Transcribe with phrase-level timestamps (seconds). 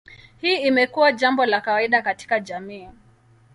[0.37, 2.89] Hii imekuwa jambo la kawaida katika jamii.